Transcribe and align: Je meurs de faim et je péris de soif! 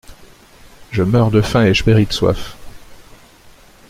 Je 0.91 1.03
meurs 1.03 1.29
de 1.29 1.43
faim 1.43 1.63
et 1.65 1.75
je 1.75 1.83
péris 1.83 2.07
de 2.07 2.11
soif! 2.13 2.55